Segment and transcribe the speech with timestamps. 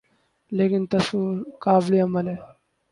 [0.51, 2.37] لیکن تصور قابلِعمل ہے